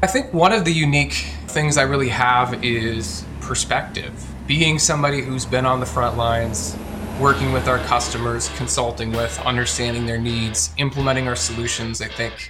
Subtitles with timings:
[0.00, 4.14] I think one of the unique things I really have is perspective.
[4.46, 6.76] Being somebody who's been on the front lines,
[7.20, 12.48] working with our customers, consulting with, understanding their needs, implementing our solutions, I think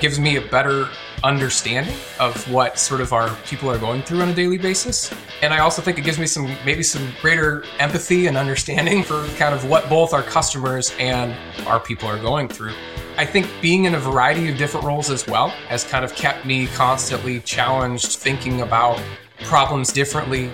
[0.00, 0.88] gives me a better
[1.22, 5.12] understanding of what sort of our people are going through on a daily basis.
[5.42, 9.26] And I also think it gives me some maybe some greater empathy and understanding for
[9.36, 11.36] kind of what both our customers and
[11.66, 12.72] our people are going through.
[13.18, 16.44] I think being in a variety of different roles as well has kind of kept
[16.44, 19.00] me constantly challenged thinking about
[19.44, 20.50] problems differently.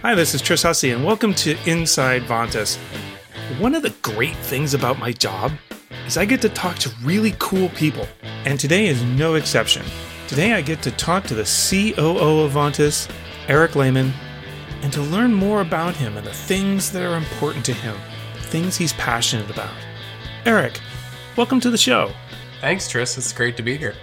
[0.00, 2.78] Hi, this is Tris Hussey, and welcome to Inside Vontas.
[3.58, 5.52] One of the great things about my job
[6.06, 8.08] is I get to talk to really cool people,
[8.46, 9.84] and today is no exception.
[10.28, 13.06] Today I get to talk to the COO of Vontas,
[13.48, 14.14] Erik Lehmann,
[14.80, 17.98] and to learn more about him and the things that are important to him,
[18.44, 19.74] things he's passionate about.
[20.46, 20.80] Erik,
[21.36, 22.10] welcome to the show.
[22.60, 23.16] Thanks, Tris.
[23.16, 23.94] It's great to be here.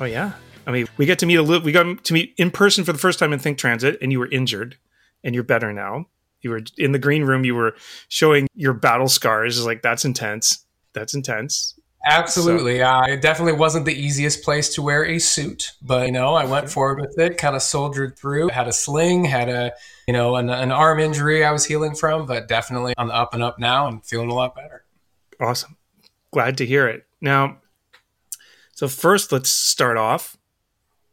[0.00, 0.32] Oh yeah.
[0.66, 1.64] I mean, we get to meet a little.
[1.64, 4.18] We got to meet in person for the first time in Think Transit, and you
[4.18, 4.76] were injured,
[5.22, 6.06] and you're better now.
[6.42, 7.44] You were in the green room.
[7.44, 7.74] You were
[8.08, 9.64] showing your battle scars.
[9.64, 10.64] Like that's intense.
[10.92, 11.78] That's intense.
[12.08, 12.78] Absolutely.
[12.78, 12.84] So.
[12.84, 16.44] Uh, it definitely wasn't the easiest place to wear a suit, but you know, I
[16.44, 18.48] went forward with it, kind of soldiered through.
[18.48, 19.72] Had a sling, had a
[20.06, 23.34] you know an, an arm injury I was healing from, but definitely on the up
[23.34, 24.84] and up now, and feeling a lot better.
[25.40, 25.76] Awesome.
[26.30, 27.06] Glad to hear it.
[27.20, 27.58] Now,
[28.72, 30.36] so first, let's start off.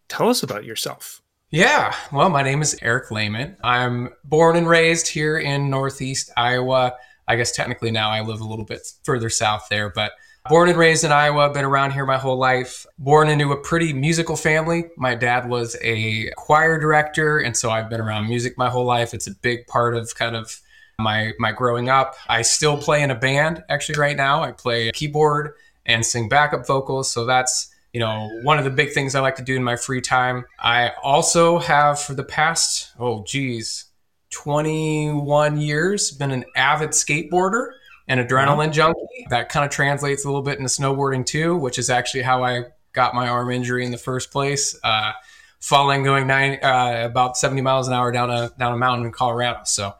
[0.09, 1.21] Tell us about yourself.
[1.49, 3.57] Yeah, well, my name is Erik Lehmann.
[3.63, 6.95] I'm born and raised here in Northeast Iowa.
[7.27, 10.13] I guess technically now I live a little bit further south there, but
[10.49, 12.85] born and raised in Iowa, been around here my whole life.
[12.97, 14.85] Born into a pretty musical family.
[14.97, 19.13] My dad was a choir director, and so I've been around music my whole life.
[19.13, 20.59] It's a big part of kind of
[20.99, 22.15] my my growing up.
[22.27, 24.43] I still play in a band actually right now.
[24.43, 25.53] I play keyboard
[25.85, 29.35] and sing backup vocals, so that's you know one of the big things I like
[29.35, 30.45] to do in my free time.
[30.59, 33.85] I also have for the past oh geez,
[34.31, 37.71] 21 years been an avid skateboarder
[38.07, 38.99] and adrenaline junkie.
[39.29, 42.65] That kind of translates a little bit into snowboarding too, which is actually how I
[42.93, 44.77] got my arm injury in the first place.
[44.83, 45.13] Uh,
[45.59, 49.11] falling going nine uh, about 70 miles an hour down a down a mountain in
[49.11, 49.61] Colorado.
[49.65, 49.93] So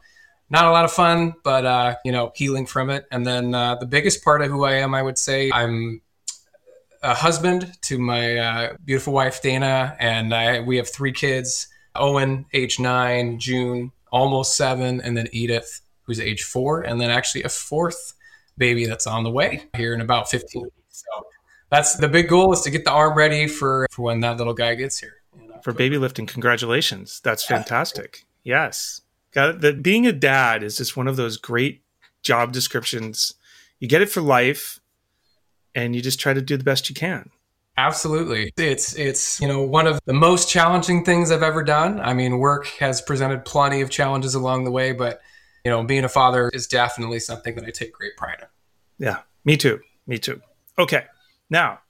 [0.50, 3.06] not a lot of fun, but uh, you know, healing from it.
[3.10, 6.00] And then uh, the biggest part of who I am, I would say, I'm
[7.02, 12.46] a husband to my uh, beautiful wife Dana, and I, we have three kids: Owen,
[12.52, 17.48] age nine, June, almost seven, and then Edith, who's age four, and then actually a
[17.48, 18.14] fourth
[18.56, 20.74] baby that's on the way here in about 15 weeks.
[20.90, 21.26] So
[21.70, 24.54] that's the big goal is to get the arm ready for, for when that little
[24.54, 25.16] guy gets here.
[25.62, 27.20] For baby lifting, congratulations.
[27.24, 28.24] That's fantastic.
[28.44, 29.00] Yes.
[29.34, 31.82] Got that being a dad is just one of those great
[32.22, 33.34] job descriptions.
[33.80, 34.80] You get it for life
[35.74, 37.30] and you just try to do the best you can.
[37.76, 38.52] Absolutely.
[38.56, 42.00] It's it's you know one of the most challenging things I've ever done.
[42.00, 45.20] I mean, work has presented plenty of challenges along the way, but
[45.64, 49.06] you know, being a father is definitely something that I take great pride in.
[49.06, 49.80] Yeah, me too.
[50.06, 50.40] Me too.
[50.78, 51.04] Okay.
[51.50, 51.80] Now,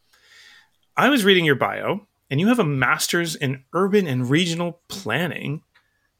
[0.97, 5.63] I was reading your bio and you have a master's in urban and regional planning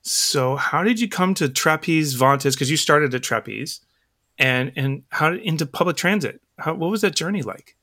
[0.05, 2.53] so, how did you come to Trapeze Vontas?
[2.53, 3.81] Because you started at Trapeze,
[4.39, 6.43] and and how into public transit?
[6.59, 7.75] How, what was that journey like?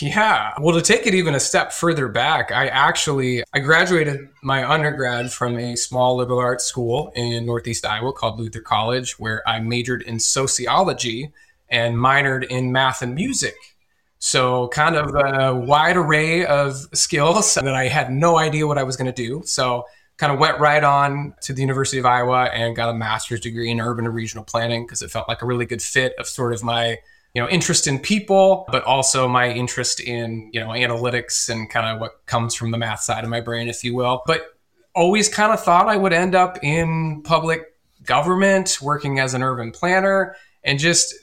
[0.00, 0.54] Yeah.
[0.60, 5.32] Well, to take it even a step further back, I actually I graduated my undergrad
[5.32, 10.02] from a small liberal arts school in Northeast Iowa called Luther College, where I majored
[10.02, 11.32] in sociology
[11.68, 13.54] and minored in math and music.
[14.18, 18.82] So, kind of a wide array of skills that I had no idea what I
[18.82, 19.42] was going to do.
[19.44, 19.84] So,
[20.16, 23.70] kind of went right on to the University of Iowa and got a master's degree
[23.70, 26.52] in urban and regional planning because it felt like a really good fit of sort
[26.52, 26.98] of my
[27.34, 31.86] you know interest in people but also my interest in you know analytics and kind
[31.86, 34.22] of what comes from the math side of my brain if you will.
[34.26, 34.54] But
[34.94, 37.74] always kind of thought i would end up in public
[38.04, 41.14] government working as an urban planner and just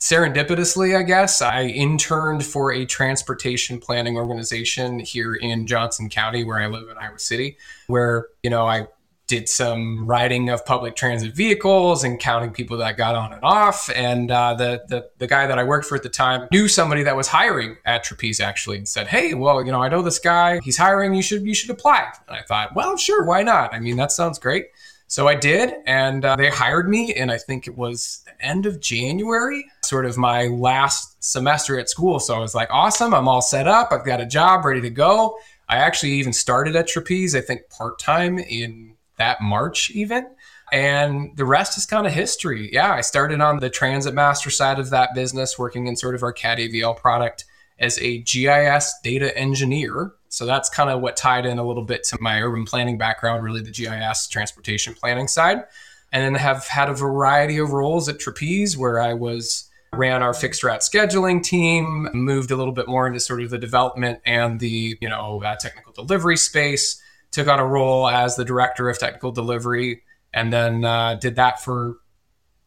[0.00, 6.58] serendipitously, I guess, I interned for a transportation planning organization here in Johnson County, where
[6.58, 8.88] I live in Iowa City, where, you know, I
[9.30, 13.88] did some riding of public transit vehicles and counting people that got on and off.
[13.94, 17.04] And uh, the, the the guy that I worked for at the time knew somebody
[17.04, 20.18] that was hiring at Trapeze actually, and said, "Hey, well, you know, I know this
[20.18, 20.58] guy.
[20.64, 21.14] He's hiring.
[21.14, 23.72] You should you should apply." And I thought, well, sure, why not?
[23.72, 24.66] I mean, that sounds great.
[25.10, 28.64] So I did, and uh, they hired me, and I think it was the end
[28.64, 32.20] of January, sort of my last semester at school.
[32.20, 34.88] So I was like, awesome, I'm all set up, I've got a job ready to
[34.88, 35.36] go.
[35.68, 40.28] I actually even started at Trapeze, I think part time in that March, even.
[40.72, 42.72] And the rest is kind of history.
[42.72, 46.22] Yeah, I started on the transit master side of that business, working in sort of
[46.22, 47.46] our CAD AVL product
[47.80, 52.04] as a GIS data engineer So that's kind of what tied in a little bit
[52.04, 55.64] to my urban planning background, really the GIS transportation planning side.
[56.12, 60.32] And then have had a variety of roles at Trapeze where I was ran our
[60.32, 64.60] fixed route scheduling team, moved a little bit more into sort of the development and
[64.60, 68.98] the, you know, uh, technical delivery space, took on a role as the director of
[68.98, 71.96] technical delivery, and then uh, did that for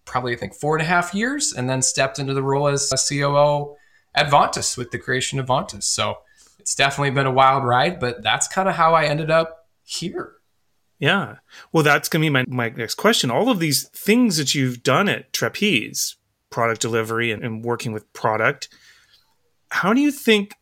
[0.04, 2.92] probably, I think, four and a half years, and then stepped into the role as
[2.92, 3.78] a COO
[4.16, 5.84] at Vontas with the creation of Vontas.
[5.84, 6.18] So
[6.64, 10.36] it's definitely been a wild ride, but that's kind of how I ended up here.
[10.98, 11.40] Yeah.
[11.74, 13.30] Well, that's going to be my, my next question.
[13.30, 16.16] All of these things that you've done at Trapeze,
[16.50, 18.70] product delivery and, and working with product,
[19.72, 20.56] how do you think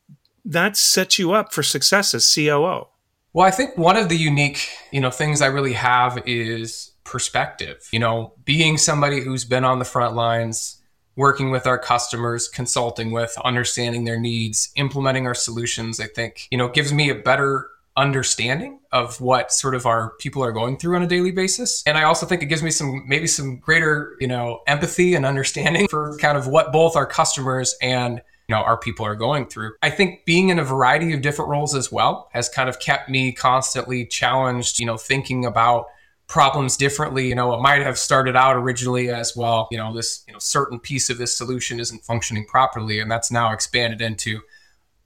[0.43, 2.87] that sets you up for success as COO?
[3.33, 7.87] Well, I think one of the unique, you know, things I really have is perspective.
[7.91, 10.80] You know, being somebody who's been on the front lines,
[11.15, 16.57] working with our customers, consulting with, understanding their needs, implementing our solutions, I think, you
[16.57, 20.95] know, gives me a better understanding of what sort of our people are going through
[20.95, 21.83] on a daily basis.
[21.85, 25.25] And I also think it gives me some maybe some greater, you know, empathy and
[25.25, 29.45] understanding for kind of what both our customers and you know our people are going
[29.45, 29.73] through.
[29.81, 33.09] I think being in a variety of different roles as well has kind of kept
[33.09, 35.85] me constantly challenged, you know, thinking about
[36.31, 37.27] problems differently.
[37.27, 40.39] You know, it might have started out originally as well, you know, this, you know,
[40.39, 44.41] certain piece of this solution isn't functioning properly and that's now expanded into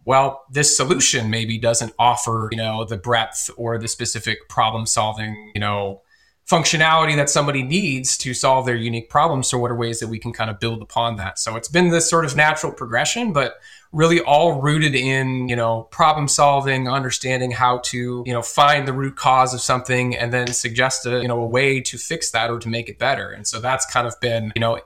[0.06, 5.52] well, this solution maybe doesn't offer, you know, the breadth or the specific problem solving,
[5.56, 6.04] you know,
[6.48, 9.48] functionality that somebody needs to solve their unique problems.
[9.48, 11.40] So what are ways that we can kind of build upon that?
[11.40, 13.56] So it's been this sort of natural progression, but
[13.96, 18.94] really all rooted in, you know, problem solving, understanding how to, you know, find the
[18.94, 22.50] root cause of something and then suggest a, you know, a way to fix that
[22.50, 23.32] or to make it better.
[23.32, 24.82] And so that's kind of been, you know,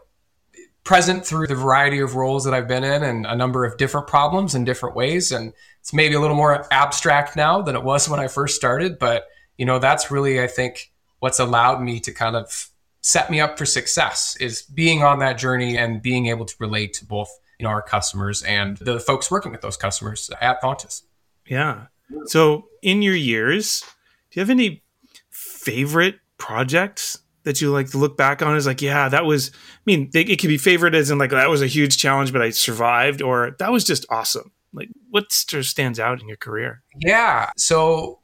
[0.83, 4.07] present through the variety of roles that I've been in and a number of different
[4.07, 5.31] problems in different ways.
[5.31, 8.99] And it's maybe a little more abstract now than it was when I first started.
[8.99, 9.25] But,
[9.57, 12.69] you know, that's really, I think, what's allowed me to kind of
[13.01, 16.93] set me up for success is being on that journey and being able to relate
[16.93, 17.29] to both,
[17.59, 21.03] you know, our customers and the folks working with those customers at Vontas.
[21.45, 21.87] Yeah.
[22.25, 23.83] So in your years,
[24.31, 24.83] do you have any
[25.29, 29.81] favorite projects that you like to look back on is like, yeah, that was, I
[29.85, 32.41] mean, it, it can be favorite as in like, that was a huge challenge, but
[32.41, 34.51] I survived, or that was just awesome.
[34.71, 36.83] Like, what stands out in your career?
[36.99, 37.49] Yeah.
[37.57, 38.19] So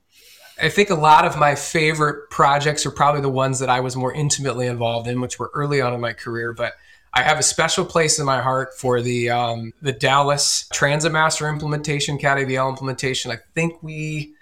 [0.62, 3.96] I think a lot of my favorite projects are probably the ones that I was
[3.96, 6.54] more intimately involved in, which were early on in my career.
[6.54, 6.74] But
[7.16, 11.48] I have a special place in my heart for the um, the Dallas Transit Master
[11.48, 13.32] implementation, CAD-AVL implementation.
[13.32, 14.36] I think we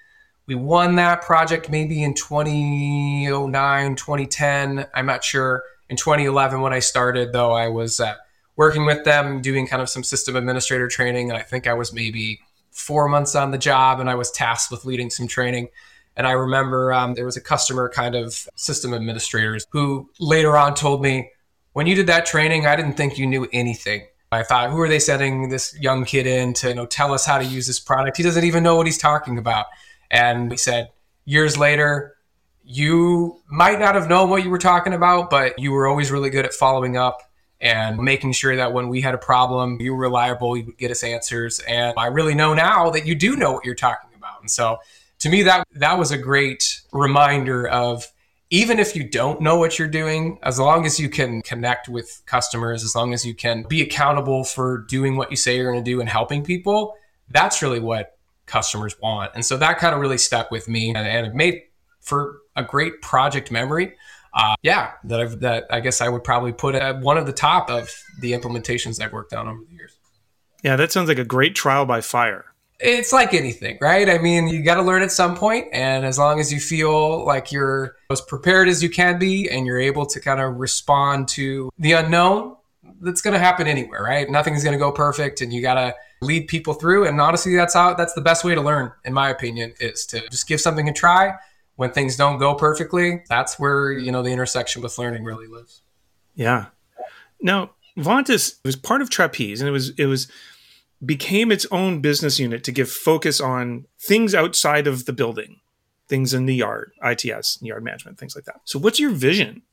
[0.47, 5.63] we won that project maybe in 2009 2010 i'm not sure.
[5.89, 8.15] In 2011 when i started though i was uh,
[8.55, 11.29] working with them doing kind of some system administrator training.
[11.29, 12.41] And i think i was maybe
[12.71, 15.69] four months on the job and i was tasked with leading some training.
[16.17, 20.73] And i remember um, there was a customer kind of system administrators who later on
[20.73, 21.29] told me
[21.73, 24.03] when you did that training i didn't think you knew anything
[24.33, 27.25] I thought, who are they setting this young kid in to you know, tell us
[27.25, 28.17] how to use this product?
[28.17, 29.67] He doesn't even know what he's talking about.
[30.09, 30.89] And we said,
[31.25, 32.15] years later,
[32.63, 36.29] you might not have known what you were talking about, but you were always really
[36.29, 37.21] good at following up
[37.59, 40.91] and making sure that when we had a problem, you were reliable, you would get
[40.91, 41.59] us answers.
[41.59, 44.41] And I really know now that you do know what you're talking about.
[44.41, 44.77] And so
[45.19, 48.07] to me, that that was a great reminder of
[48.53, 52.21] even if you don't know what you're doing, as long as you can connect with
[52.27, 55.83] customers, as long as you can be accountable for doing what you say you're going
[55.83, 56.95] to do and helping people,
[57.29, 59.31] that's really what customers want.
[59.33, 61.63] And so that kind of really stuck with me and, and it made
[61.99, 63.95] for a great project memory.
[64.35, 67.33] Uh, yeah, that I've, that I guess I would probably put at one of the
[67.33, 67.91] top of
[68.21, 69.97] the implementations I've worked on over the years.
[70.61, 72.45] Yeah, that sounds like a great trial by fire.
[72.83, 74.09] It's like anything, right?
[74.09, 77.25] I mean, you got to learn at some point, and as long as you feel
[77.25, 81.29] like you're as prepared as you can be, and you're able to kind of respond
[81.29, 82.57] to the unknown,
[82.99, 84.29] that's going to happen anywhere, right?
[84.29, 87.07] Nothing's going to go perfect, and you got to lead people through.
[87.07, 90.27] And honestly, that's how that's the best way to learn, in my opinion, is to
[90.29, 91.35] just give something a try.
[91.77, 95.81] When things don't go perfectly, that's where you know the intersection with learning really lives.
[96.35, 96.65] Yeah.
[97.41, 100.27] Now, Vontas was part of Trapeze, and it was it was
[101.05, 105.59] became its own business unit to give focus on things outside of the building,
[106.07, 108.61] things in the yard, ITS, yard management, things like that.
[108.65, 109.63] So, what's your vision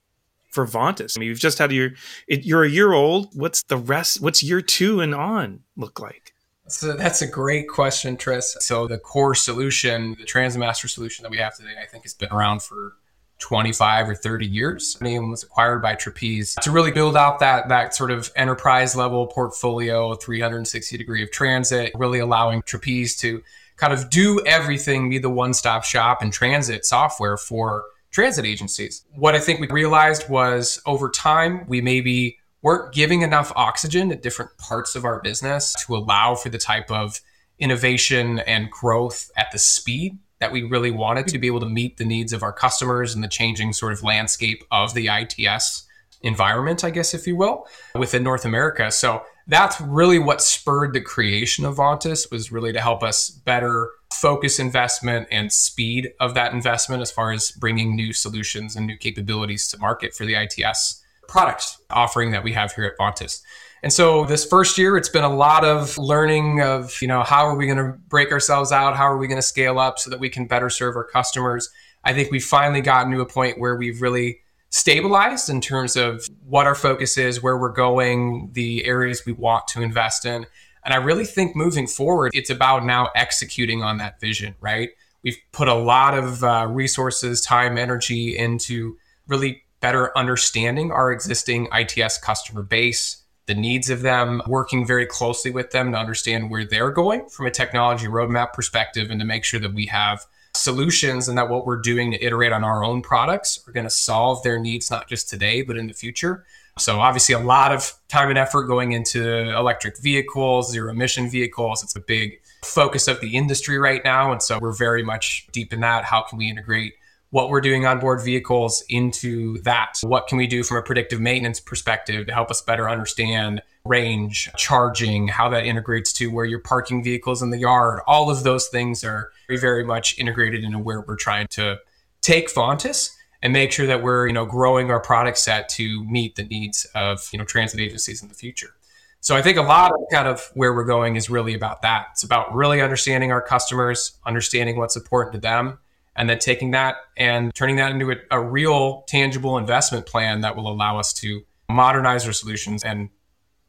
[0.50, 1.16] for Vontas?
[1.16, 1.90] I mean, you've just had your
[2.26, 3.28] it, you're a year old.
[3.34, 4.20] What's the rest?
[4.20, 6.34] What's year two and on look like?
[6.70, 8.56] So that's a great question, Tris.
[8.60, 12.30] So the core solution, the Transmaster solution that we have today, I think has been
[12.30, 12.94] around for
[13.40, 14.96] 25 or 30 years.
[15.00, 19.26] It was acquired by Trapeze to really build out that that sort of enterprise level
[19.26, 23.42] portfolio, 360 degree of transit, really allowing Trapeze to
[23.76, 29.04] kind of do everything, be the one stop shop and transit software for transit agencies.
[29.14, 34.16] What I think we realized was over time, we maybe weren't giving enough oxygen to
[34.16, 37.20] different parts of our business to allow for the type of
[37.58, 41.98] innovation and growth at the speed that we really wanted to be able to meet
[41.98, 45.86] the needs of our customers and the changing sort of landscape of the ITS
[46.22, 48.90] environment, I guess, if you will, within North America.
[48.90, 53.90] So that's really what spurred the creation of Vontas was really to help us better
[54.12, 58.96] focus investment and speed of that investment as far as bringing new solutions and new
[58.96, 63.40] capabilities to market for the ITS product offering that we have here at Vontas.
[63.82, 67.46] And so this first year, it's been a lot of learning of, you know, how
[67.46, 68.96] are we going to break ourselves out?
[68.96, 71.70] How are we going to scale up so that we can better serve our customers?
[72.04, 76.26] I think we've finally gotten to a point where we've really stabilized in terms of
[76.46, 80.46] what our focus is, where we're going, the areas we want to invest in.
[80.84, 84.90] And I really think moving forward, it's about now executing on that vision, right?
[85.22, 88.96] We've put a lot of uh, resources, time, energy into
[89.26, 93.19] really better understanding our existing ITS customer base,
[93.50, 97.46] the needs of them, working very closely with them to understand where they're going from
[97.46, 101.66] a technology roadmap perspective and to make sure that we have solutions and that what
[101.66, 105.08] we're doing to iterate on our own products are going to solve their needs not
[105.08, 106.44] just today but in the future.
[106.78, 111.82] So obviously a lot of time and effort going into electric vehicles, zero emission vehicles.
[111.82, 115.72] It's a big focus of the industry right now and so we're very much deep
[115.72, 116.04] in that.
[116.04, 116.92] How can we integrate
[117.30, 119.94] what we're doing on board vehicles into that.
[120.02, 124.50] What can we do from a predictive maintenance perspective to help us better understand range,
[124.56, 128.00] charging, how that integrates to where you're parking vehicles in the yard?
[128.06, 131.78] All of those things are very, very much integrated into where we're trying to
[132.20, 136.34] take Vontas and make sure that we're, you know, growing our product set to meet
[136.34, 138.74] the needs of, you know, transit agencies in the future.
[139.20, 142.08] So I think a lot of kind of where we're going is really about that.
[142.12, 145.78] It's about really understanding our customers, understanding what's important to them,
[146.20, 150.54] and then taking that and turning that into a, a, real tangible investment plan that
[150.54, 153.08] will allow us to modernize our solutions and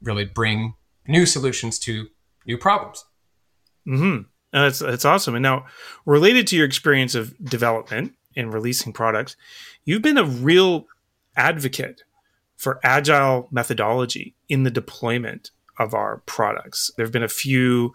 [0.01, 0.74] really bring
[1.08, 2.08] new solutions to
[2.46, 3.05] new problems.
[3.86, 4.17] Hmm.
[4.51, 5.34] That's that's awesome.
[5.34, 5.65] And now,
[6.05, 9.38] related to your experience of development and releasing products,
[9.86, 10.88] you've been a real
[11.38, 12.03] advocate
[12.58, 16.91] for agile methodology in the deployment of our products.
[16.98, 17.93] There have been a few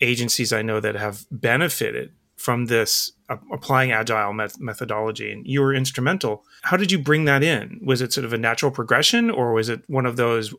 [0.00, 2.12] agencies I know that have benefited
[2.44, 6.44] from this uh, applying agile met- methodology and you were instrumental.
[6.60, 7.80] How did you bring that in?
[7.82, 10.54] Was it sort of a natural progression or was it one of those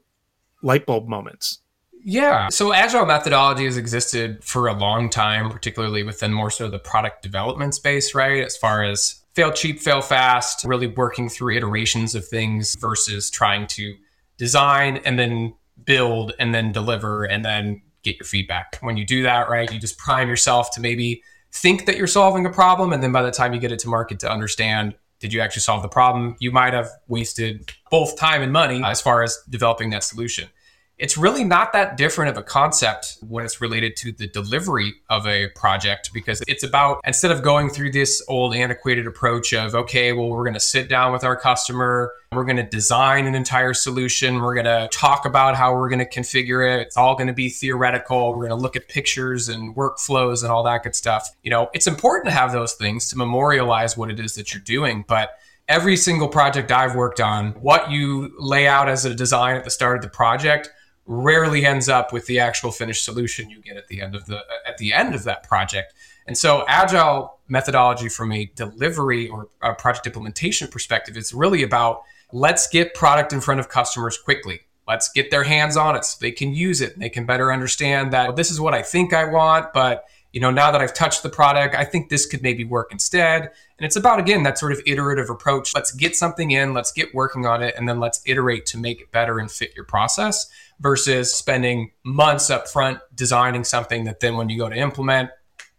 [0.63, 1.59] light bulb moments?
[2.03, 2.49] Yeah.
[2.49, 7.21] So agile methodology has existed for a long time particularly within more so the product
[7.21, 8.43] development space right?
[8.43, 13.67] As far as fail cheap fail fast really working through iterations of things versus trying
[13.67, 13.93] to
[14.39, 18.79] design and then build and then deliver and then get your feedback.
[18.81, 21.21] When you do that right you just prime yourself to maybe
[21.55, 23.87] think that you're solving a problem and then by the time you get it to
[23.87, 28.41] market to understand did you actually solve the problem you might have wasted both time
[28.41, 30.49] and money as far as developing that solution
[30.97, 35.27] it's really not that different of a concept when it's related to the delivery of
[35.27, 40.13] a project because it's about instead of going through this old antiquated approach of okay
[40.13, 43.73] well we're going to sit down with our customer we're going to design an entire
[43.73, 47.27] solution we're going to talk about how we're going to configure it it's all going
[47.27, 50.95] to be theoretical we're going to look at pictures and workflows and all that good
[50.95, 51.29] stuff.
[51.43, 54.63] You know it's important to have those things to memorialize what it is that you're
[54.63, 55.37] doing but
[55.67, 59.71] every single project I've worked on, what you lay out as a design at the
[59.71, 60.69] start of the project
[61.05, 64.43] rarely ends up with the actual finished solution you get at the end of the
[64.67, 65.93] at the end of that project.
[66.27, 72.01] And so agile methodology from a delivery or a project implementation perspective is really about
[72.31, 74.61] let's get product in front of customers quickly.
[74.87, 77.51] Let's get their hands on it so they can use it and they can better
[77.51, 80.93] understand that this is what I think I want, but you know, now that I've
[80.93, 83.43] touched the product, I think this could maybe work instead.
[83.43, 85.73] And it's about, again, that sort of iterative approach.
[85.73, 88.99] Let's get something in, let's get working on it, and then let's iterate to make
[88.99, 90.45] it better and fit your process
[90.81, 95.29] versus spending months up front designing something that then when you go to implement,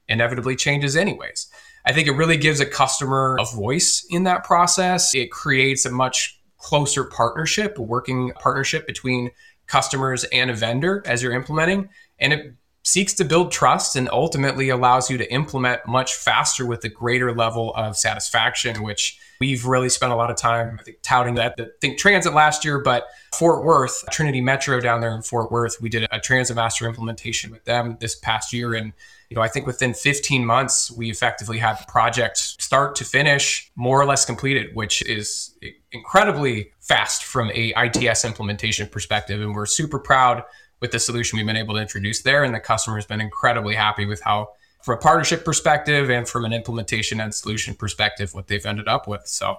[0.09, 1.49] inevitably changes anyways.
[1.85, 5.15] I think it really gives a customer a voice in that process.
[5.15, 9.33] It creates a much closer partnership, a working partnership between
[9.67, 11.91] customers and a vendor as you're implementing.
[12.19, 12.55] And it
[12.87, 17.35] seeks to build trust and ultimately allows you to implement much faster with a greater
[17.35, 21.57] level of satisfaction, which we've really spent a lot of time I think, touting that.
[21.59, 25.81] I think Transit last year, but Fort Worth, Trinity Metro down there in Fort Worth,
[25.81, 28.75] we did a Transit Master implementation with them this past year.
[28.75, 28.93] And
[29.31, 33.69] you know, I think within 15 months, we effectively had the project start to finish
[33.75, 35.59] more or less completed, which is
[35.91, 39.41] incredibly fast from a ITS implementation perspective.
[39.41, 40.45] And we're super proud
[40.81, 42.45] with the solution we've been able to introduce there.
[42.45, 44.51] And the customer has been incredibly happy with how
[44.83, 49.09] from a partnership perspective and from an implementation and solution perspective, what they've ended up
[49.09, 49.27] with.
[49.27, 49.57] So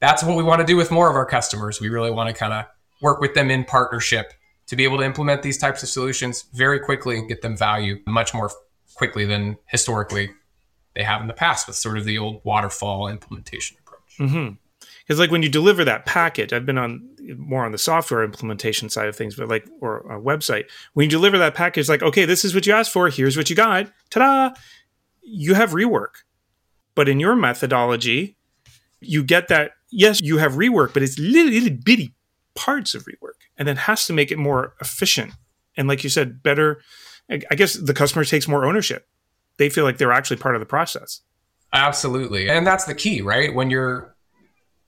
[0.00, 1.80] that's what we want to do with more of our customers.
[1.80, 2.64] We really want to kind of
[3.00, 4.32] work with them in partnership
[4.66, 8.00] to be able to implement these types of solutions very quickly and get them value
[8.06, 8.50] much more
[8.94, 10.30] quickly than historically
[10.94, 14.18] they have in the past with sort of the old waterfall implementation approach.
[14.18, 14.54] Mm-hmm.
[15.06, 17.06] Because like when you deliver that package, I've been on
[17.36, 20.64] more on the software implementation side of things, but like or a website.
[20.94, 23.08] When you deliver that package, like okay, this is what you asked for.
[23.08, 23.90] Here's what you got.
[24.10, 24.54] Ta-da!
[25.22, 26.22] You have rework,
[26.94, 28.36] but in your methodology,
[29.00, 29.72] you get that.
[29.90, 32.14] Yes, you have rework, but it's little, little bitty
[32.54, 35.32] parts of rework, and then has to make it more efficient.
[35.76, 36.80] And like you said, better.
[37.30, 39.08] I guess the customer takes more ownership.
[39.56, 41.22] They feel like they're actually part of the process.
[41.72, 42.50] Absolutely.
[42.50, 43.54] And that's the key, right?
[43.54, 44.13] When you're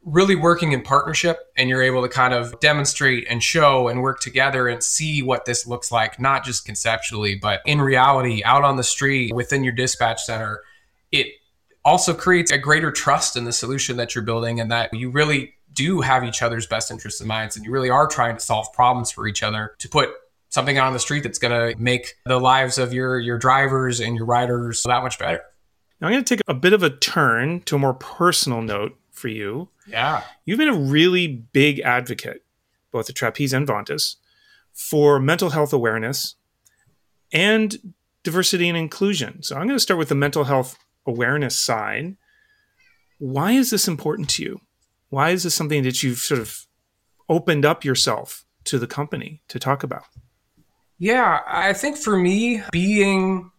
[0.06, 4.20] really working in partnership and you're able to kind of demonstrate and show and work
[4.20, 8.76] together and see what this looks like, not just conceptually, but in reality, out on
[8.76, 10.62] the street, within your dispatch center,
[11.10, 11.26] it
[11.84, 15.54] also creates a greater trust in the solution that you're building and that you really
[15.72, 18.72] do have each other's best interests in mind and you really are trying to solve
[18.72, 20.10] problems for each other to put
[20.50, 24.00] something out on the street that's going to make the lives of your your drivers
[24.00, 25.42] and your riders that much better.
[26.00, 28.96] Now I'm going to take a bit of a turn to a more personal note
[29.16, 29.68] for you.
[29.86, 30.22] Yeah.
[30.44, 32.44] You've been a really big advocate,
[32.90, 34.16] both at Trapeze and Vontas,
[34.72, 36.36] for mental health awareness
[37.32, 39.42] and diversity and inclusion.
[39.42, 42.16] So I'm going to start with the mental health awareness side.
[43.18, 44.60] Why is this important to you?
[45.08, 46.66] Why is this something that you've sort of
[47.28, 50.04] opened up yourself to the company to talk about?
[50.98, 53.50] Yeah, I think for me, being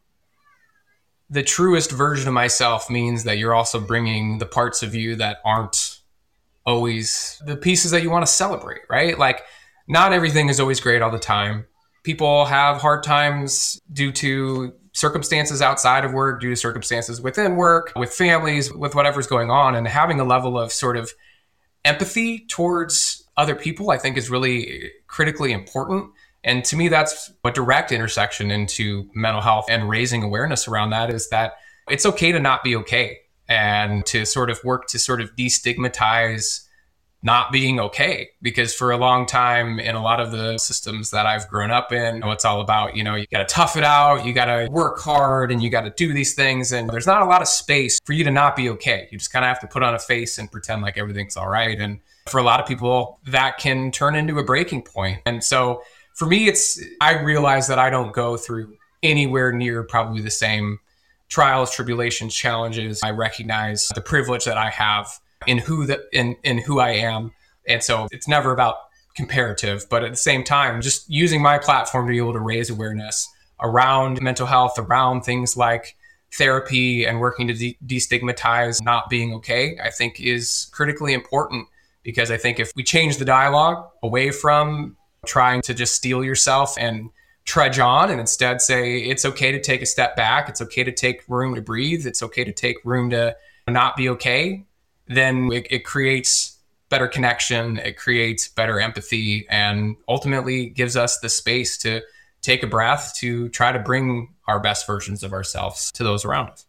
[1.29, 5.37] the truest version of myself means that you're also bringing the parts of you that
[5.43, 5.99] aren't
[6.65, 9.17] always the pieces that you want to celebrate, right?
[9.17, 9.41] Like,
[9.87, 11.65] not everything is always great all the time.
[12.03, 17.93] People have hard times due to circumstances outside of work, due to circumstances within work,
[17.95, 19.75] with families, with whatever's going on.
[19.75, 21.11] And having a level of sort of
[21.85, 26.11] empathy towards other people, I think, is really critically important.
[26.43, 31.09] And to me, that's a direct intersection into mental health and raising awareness around that
[31.09, 31.57] is that
[31.89, 33.19] it's okay to not be okay
[33.49, 36.67] and to sort of work to sort of destigmatize
[37.23, 41.25] not being okay because for a long time in a lot of the systems that
[41.25, 44.25] I've grown up in, it's all about, you know, you got to tough it out,
[44.25, 47.23] you got to work hard and you got to do these things and there's not
[47.23, 49.07] a lot of space for you to not be okay.
[49.11, 51.49] You just kind of have to put on a face and pretend like everything's all
[51.49, 55.21] right and for a lot of people that can turn into a breaking point.
[55.25, 55.81] And so
[56.17, 60.79] for me, it's I realize that I don't go through anywhere near probably the same
[61.29, 63.01] trials, tribulations, challenges.
[63.03, 65.07] I recognize the privilege that I have
[65.45, 67.33] in who that in in who I am,
[67.67, 68.77] and so it's never about
[69.15, 69.85] comparative.
[69.91, 73.29] But at the same time, just using my platform to be able to raise awareness
[73.61, 75.95] around mental health, around things like
[76.33, 81.67] therapy and working to de- destigmatize not being okay, I think is critically important
[82.01, 84.96] because I think if we change the dialogue away from
[85.27, 87.09] trying to just steel yourself and
[87.45, 90.49] trudge on and instead say it's okay to take a step back.
[90.49, 92.05] It's okay to take room to breathe.
[92.05, 93.35] It's okay to take room to
[93.67, 94.65] not be okay.
[95.07, 96.57] Then it, it creates
[96.89, 97.77] better connection.
[97.77, 102.01] It creates better empathy and ultimately gives us the space to
[102.41, 106.49] take a breath to try to bring our best versions of ourselves to those around
[106.49, 106.65] us.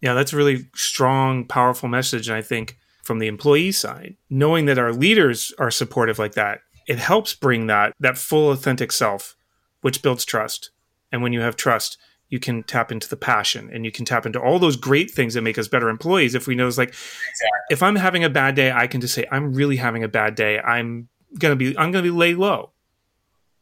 [0.00, 2.28] Yeah, that's a really strong, powerful message.
[2.28, 6.60] And I think from the employee side, knowing that our leaders are supportive like that
[6.86, 9.36] it helps bring that that full authentic self
[9.80, 10.70] which builds trust.
[11.12, 14.26] And when you have trust you can tap into the passion and you can tap
[14.26, 16.34] into all those great things that make us better employees.
[16.34, 17.48] If we know it's like exactly.
[17.70, 20.34] if i'm having a bad day i can just say i'm really having a bad
[20.34, 20.58] day.
[20.58, 22.72] I'm gonna be i'm gonna be lay low.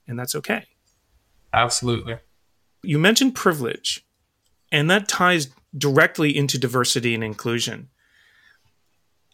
[0.07, 0.67] And that's okay.
[1.53, 2.19] Absolutely.
[2.83, 4.07] You mentioned privilege
[4.71, 7.89] and that ties directly into diversity and inclusion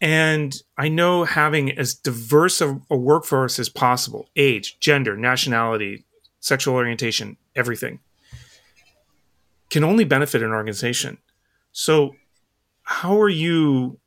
[0.01, 6.05] and I know having as diverse a, a, workforce as possible age, gender, nationality,
[6.41, 8.01] sexual orientation, everything
[9.69, 11.19] can only benefit an organization.
[11.73, 12.17] So,
[12.83, 13.99] how are you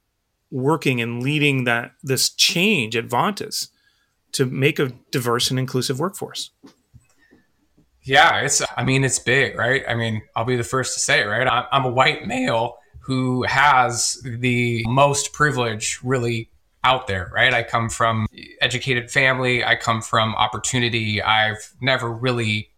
[0.51, 3.69] working and leading that this change at Vontas
[4.34, 6.51] to make a diverse and inclusive workforce?
[8.01, 8.62] Yeah, it's.
[8.75, 9.84] I mean, it's big, right?
[9.88, 11.47] I mean, I'll be the first to say it, right?
[11.71, 16.50] I'm a white male who has the most privilege really
[16.86, 17.54] out there, right?
[17.54, 18.28] I come from
[18.62, 21.22] educated family, I come from opportunity.
[21.22, 22.70] I've never really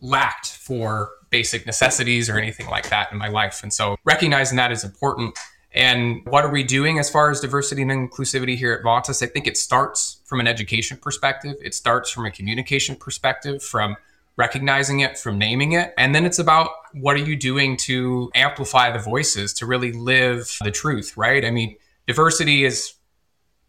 [0.00, 3.62] lacked for basic necessities or anything like that in my life.
[3.62, 5.36] And so recognizing that is important.
[5.72, 9.22] And what are we doing as far as diversity and inclusivity here at Vontas?
[9.24, 11.56] I think it starts from an education perspective.
[11.60, 13.96] It starts from a communication perspective, from
[14.36, 15.94] recognizing it, from naming it.
[15.96, 20.56] And then it's about what are you doing to amplify the voices, to really live
[20.62, 21.44] the truth, right?
[21.44, 22.94] I mean, diversity is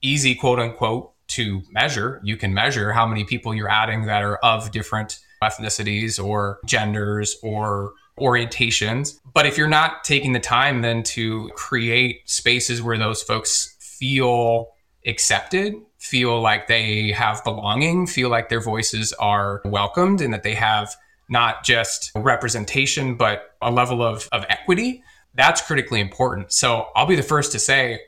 [0.02, 2.22] easy, quote unquote, to measure.
[2.24, 7.38] You can measure how many people you're adding that are of different ethnicities or genders
[7.44, 9.20] or orientations.
[9.34, 14.70] But if you're not taking the time then to create spaces where those folks feel
[15.06, 15.76] accepted,
[16.06, 20.96] feel like they have belonging, feel like their voices are welcomed, and that they have
[21.30, 26.52] not just representation, but a level of, of equity, that's critically important.
[26.52, 28.02] So I'll be the first to say,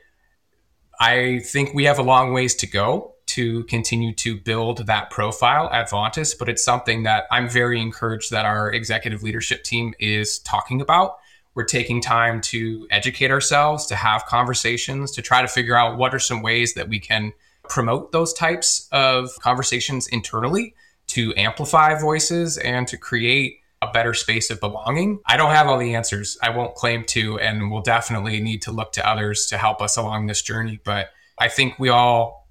[1.00, 5.70] I think we have a long ways to go to continue to build that profile
[5.72, 10.40] at Vontas, but it's something that I'm very encouraged that our executive leadership team is
[10.40, 11.18] talking about.
[11.54, 16.14] We're taking time to educate ourselves, to have conversations, to try to figure out what
[16.14, 17.34] are some ways that we can
[17.70, 20.74] promote those types of conversations internally
[21.08, 25.20] to amplify voices and to create a better space of belonging.
[25.26, 26.38] I don't have all the answers.
[26.42, 29.98] I won't claim to, and we'll definitely need to look to others to help us
[29.98, 30.80] along this journey.
[30.84, 32.48] But I think we all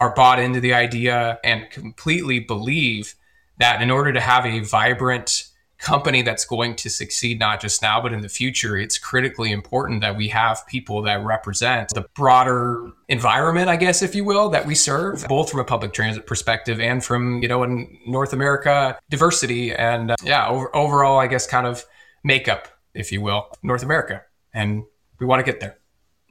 [0.00, 3.14] are bought into the idea and completely believe
[3.58, 5.47] that in order to have a vibrant
[5.78, 10.00] company that's going to succeed not just now but in the future it's critically important
[10.00, 14.66] that we have people that represent the broader environment i guess if you will that
[14.66, 18.98] we serve both from a public transit perspective and from you know in north america
[19.08, 21.84] diversity and uh, yeah over, overall i guess kind of
[22.24, 24.22] makeup if you will north america.
[24.54, 24.84] And
[25.20, 25.78] we want to get there.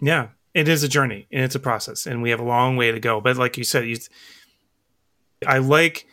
[0.01, 2.91] Yeah it is a journey and it's a process and we have a long way
[2.91, 3.21] to go.
[3.21, 3.97] But like you said you,
[5.45, 6.07] i like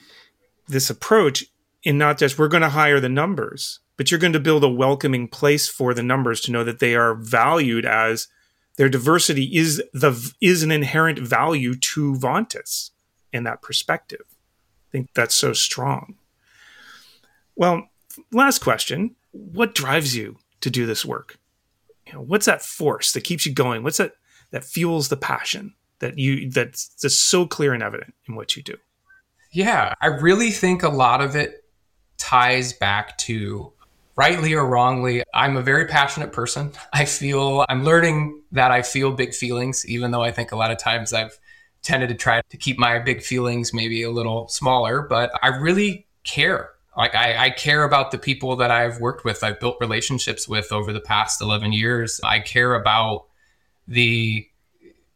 [0.69, 1.45] this approach
[1.85, 4.69] in not just we're going to hire the numbers, but you're going to build a
[4.69, 8.29] welcoming place for the numbers to know that they are valued as
[8.77, 12.91] their diversity is the is an inherent value to Vontas
[13.33, 14.25] in that perspective.
[14.29, 16.17] I think that's so strong.
[17.55, 17.89] Well,
[18.33, 21.39] last question: What drives you to do this work?
[22.07, 23.85] You know, what's that force that keeps you going?
[23.85, 24.15] What's that
[24.51, 28.63] that fuels the passion that you that's just so clear and evident in what you
[28.63, 28.77] do?
[29.53, 31.64] Yeah, I really think a lot of it
[32.17, 33.73] ties back to
[34.17, 36.73] rightly or wrongly, I'm a very passionate person.
[36.93, 40.71] I feel I'm learning that I feel big feelings, even though I think a lot
[40.71, 41.39] of times I've
[41.83, 46.07] tended to try to keep my big feelings maybe a little smaller, but I really
[46.25, 46.71] care.
[46.97, 50.73] Like I, I care about the people that I've worked with, I've built relationships with
[50.73, 52.21] over the past 11 years.
[52.25, 53.27] I care about
[53.87, 54.47] the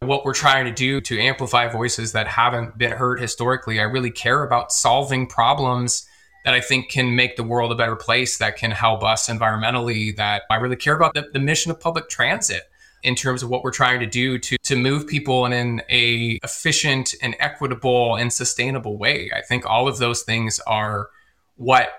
[0.01, 3.81] what we're trying to do to amplify voices that haven't been heard historically.
[3.81, 6.07] I really care about solving problems
[6.45, 10.17] that I think can make the world a better place, that can help us environmentally,
[10.17, 12.63] that I really care about the, the mission of public transit
[13.03, 16.39] in terms of what we're trying to do to to move people in an a
[16.43, 19.31] efficient and equitable and sustainable way.
[19.35, 21.11] I think all of those things are
[21.57, 21.91] what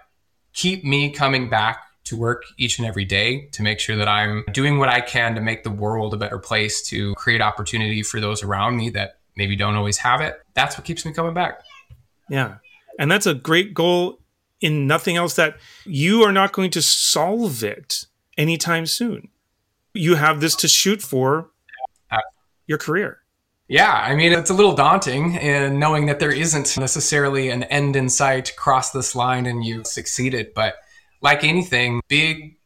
[0.54, 4.44] keep me coming back to work each and every day to make sure that I'm
[4.52, 8.20] doing what I can to make the world a better place to create opportunity for
[8.20, 10.42] those around me that maybe don't always have it.
[10.56, 11.62] That's what keeps me coming back.
[12.30, 12.56] Yeah.
[12.98, 14.19] And that's a great goal
[14.62, 18.06] in nothing else that you are not going to solve it
[18.38, 19.30] anytime soon.
[19.94, 21.52] You have this to shoot for
[22.68, 23.20] your career.
[23.68, 27.96] Yeah, I mean, it's a little daunting in knowing that there isn't necessarily an end
[27.96, 30.54] in sight, cross this line and you've succeeded.
[30.56, 30.76] But
[31.22, 32.58] like anything, big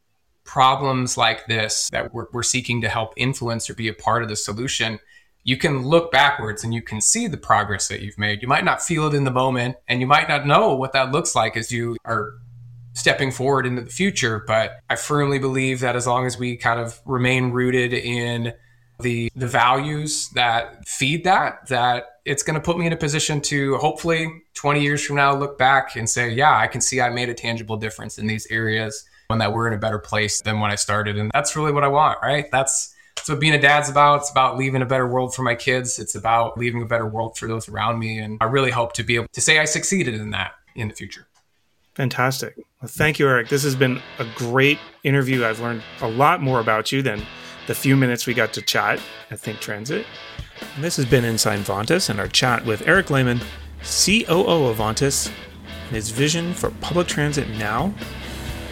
[0.46, 4.30] problems like this that we're, we're seeking to help influence or be a part of
[4.30, 5.00] the solution
[5.44, 8.42] you can look backwards and you can see the progress that you've made.
[8.42, 11.12] You might not feel it in the moment and you might not know what that
[11.12, 12.34] looks like as you are
[12.94, 14.44] stepping forward into the future.
[14.46, 18.54] But I firmly believe that as long as we kind of remain rooted in
[19.00, 23.42] the the values that feed that, that it's going to put me in a position
[23.42, 27.10] to hopefully 20 years from now look back and say, yeah, I can see I
[27.10, 30.60] made a tangible difference in these areas and that we're in a better place than
[30.60, 31.18] when I started.
[31.18, 32.46] And that's really what I want, right?
[32.52, 32.93] That's
[33.24, 34.20] that's what being a dad's about.
[34.20, 35.98] It's about leaving a better world for my kids.
[35.98, 38.18] It's about leaving a better world for those around me.
[38.18, 40.94] And I really hope to be able to say I succeeded in that in the
[40.94, 41.26] future.
[41.96, 42.58] Fantastic.
[42.58, 43.48] Well, thank you, Erik.
[43.48, 45.46] This has been a great interview.
[45.46, 47.22] I've learned a lot more about you than
[47.66, 49.00] the few minutes we got to chat
[49.32, 50.06] at Think Transit.
[50.76, 53.40] And this has been Inside Vontas and our chat with Erik Lehmann,
[53.84, 55.32] COO of Vontas,
[55.88, 57.94] and his vision for public transit now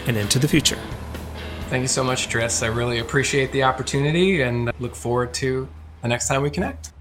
[0.07, 0.79] and into the future.
[1.71, 2.63] Thank you so much, Tris.
[2.63, 5.69] I really appreciate the opportunity and look forward to
[6.01, 6.91] the next time we connect.